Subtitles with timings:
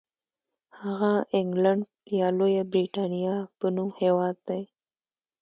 [0.81, 1.83] هغه انګلنډ
[2.19, 4.63] یا لویه برېټانیا په نوم هېواد دی.